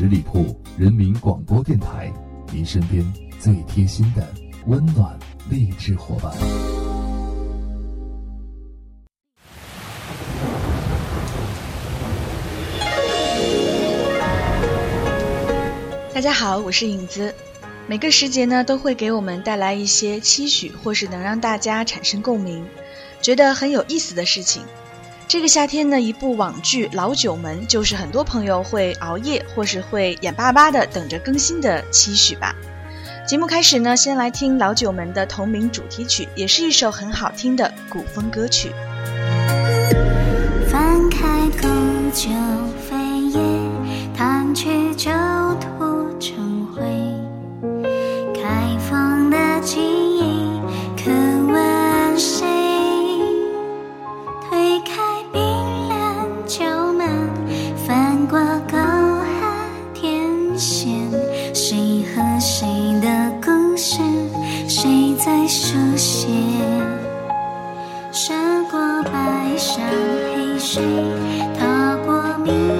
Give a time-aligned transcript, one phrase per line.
[0.00, 2.10] 十里铺人民广播电台，
[2.50, 3.04] 您身边
[3.38, 4.26] 最贴心的
[4.66, 5.14] 温暖
[5.50, 6.32] 励志伙伴。
[16.14, 17.34] 大家好，我是影子。
[17.86, 22.64] 每个时节呢，都会给我们带来一些期许，或是能让大家产生共鸣，
[23.20, 24.62] 觉得很有意思的事情。
[25.30, 32.52] 这个夏天呢，一部网剧《老九门》就是很多朋友会熬夜或是会眼巴巴的等着更新的期许吧。
[33.28, 38.72] 节目开始呢，先来听《老九门》的同名主题曲，也是一首很好听的古风歌曲。
[40.68, 41.68] 翻开古
[42.12, 42.28] 旧
[42.90, 43.40] 扉页，
[44.16, 45.12] 弹去旧
[45.60, 46.49] 土成
[70.72, 70.80] 谁
[71.58, 72.79] 踏过绵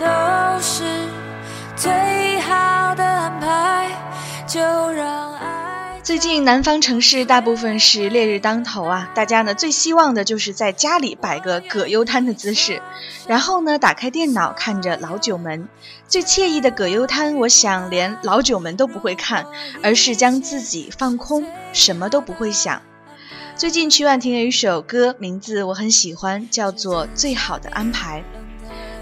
[0.00, 0.06] 都
[0.62, 0.82] 是
[1.76, 1.92] 最
[2.40, 3.90] 好的安排，
[4.46, 4.58] 就
[4.92, 6.00] 让爱。
[6.02, 12.80] 最近南方城市大部分是烈日当头啊，大家呢最希望的就是在家里摆个葛优瘫的姿势，
[13.26, 15.68] 然后呢打开电脑看着老九门。
[16.08, 19.44] 最惬意的葛优瘫，我想连老九门都不会看，
[19.82, 21.44] 而是将自己放空，
[21.74, 22.80] 什么都不会想。
[23.54, 28.24] 最近曲婉婷有一首歌，名字我很喜欢，叫做《最好的安排》。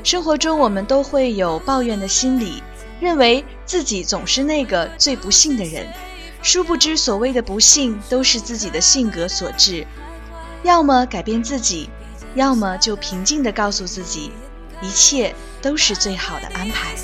[0.04, 2.62] 生活中我们都会有抱怨的心理，
[3.00, 5.86] 认为自己总是那个最不幸的人。
[6.42, 9.86] 殊不知所谓的不幸都是自己的性格所致。
[10.62, 11.90] 要么改变自己，
[12.34, 14.30] 要么就平静地告诉自己，
[14.80, 16.94] 一切都是最好的安排。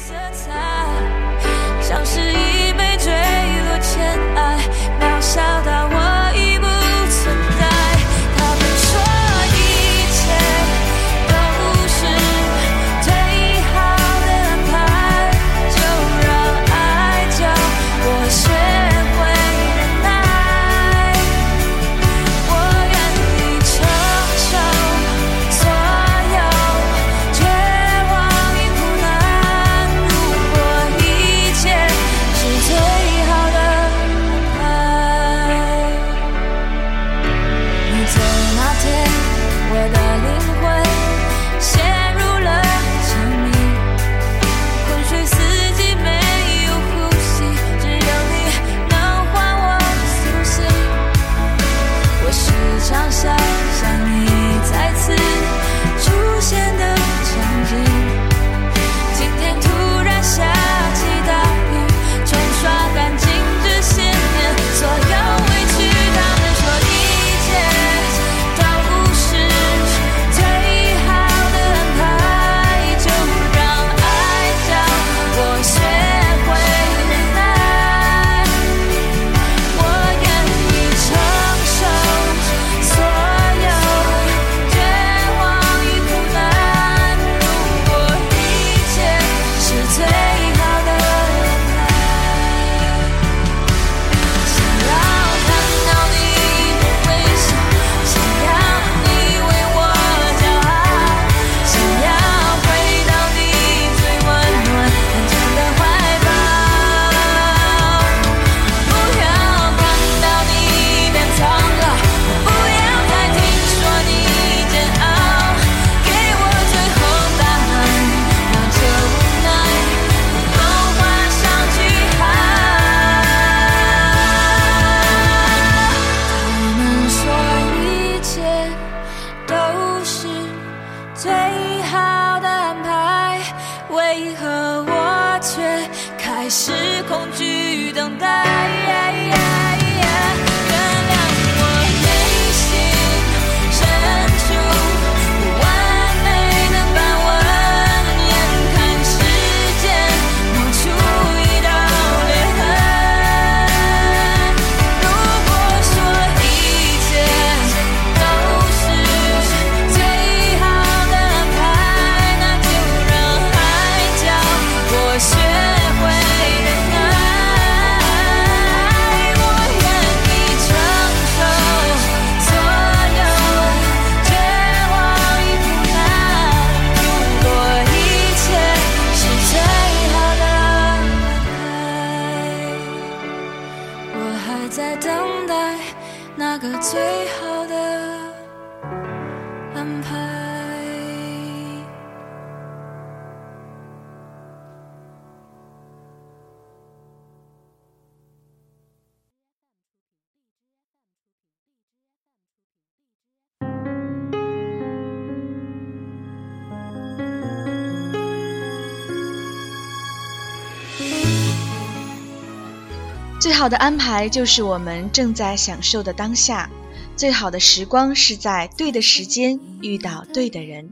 [213.55, 216.69] 好的安排就是我们正在享受的当下，
[217.17, 220.91] 最好的时光是在对的时间遇到对的人，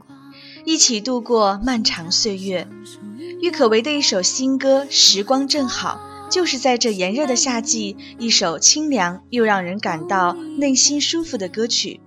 [0.65, 2.67] 一起度过漫长岁月。
[3.41, 5.99] 郁可唯的一首新歌《时光正好》，
[6.31, 11.99] 就是在这炎热的夏季，一首清凉又让人感到内心舒服的歌曲。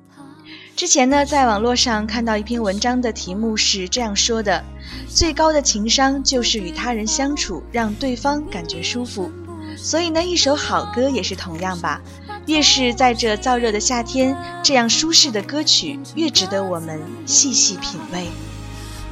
[0.74, 4.64] 之前呢，在网络上看到一篇文章的题目是这样说的：
[5.08, 9.30] 最高的情商就是与他人相处，让对方感觉舒服。
[9.76, 12.00] 所以呢，一首好歌也是同样吧。
[12.46, 18.26] 越是在这燥热的夏天，这样舒适的歌曲越值得我们细细品味。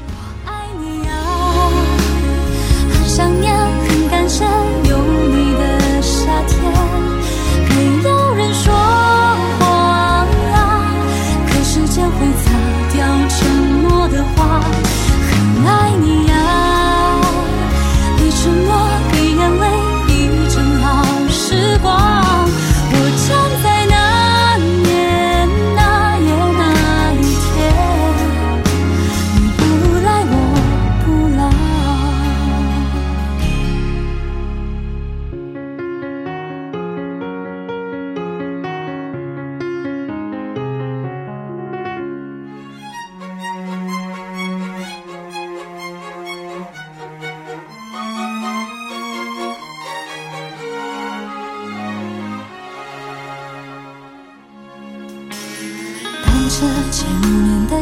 [0.07, 1.15] 我爱你啊，
[2.93, 3.55] 很想念，
[3.89, 4.45] 很感谢
[4.89, 6.94] 有你的夏天。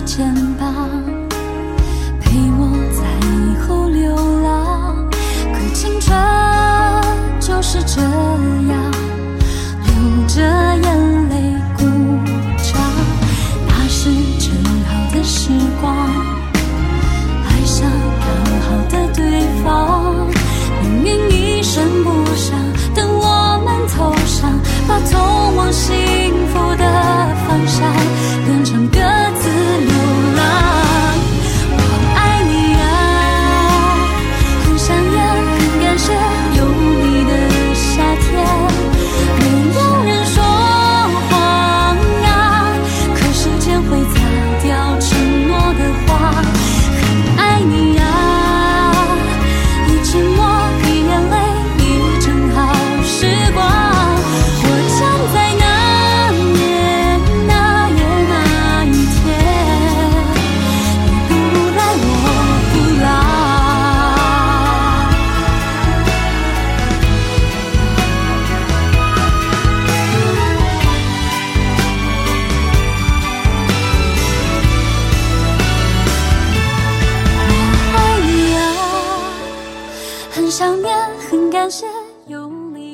[0.04, 1.01] 肩膀，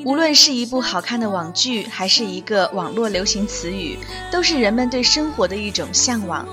[0.05, 3.99] 无论是一部好看的网剧，还是一个网络流行词语，
[4.31, 6.47] 都是人们对生活的一种向往。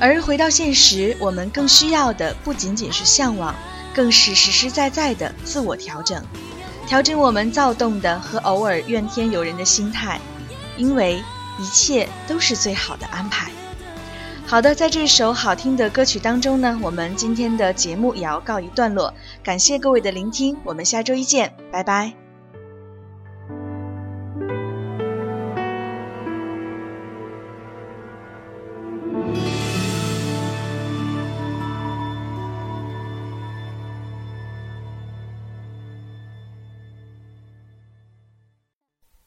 [0.00, 3.54] 而回到现实，我们更需要的不仅仅是向往，
[3.94, 6.24] 更是实实在在的自我调整，
[6.86, 10.20] 调整我们躁动的和偶尔怨天尤人的心态，
[10.76, 11.22] 因为
[11.58, 13.50] 一切都是最好的安排。
[14.52, 19.14] 好的，在这首好听的歌曲当中呢，我们今天的节目也要告一段落。
[19.42, 22.12] 感谢各位的聆听，我们下周一见，拜拜。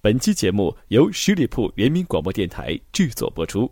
[0.04, 3.72] 本期节目由十里铺人民广播电台制作播出。